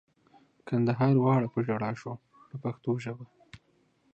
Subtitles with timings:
[0.67, 2.13] کندهار واړه په ژړا شو
[2.49, 3.25] په پښتو ژبه.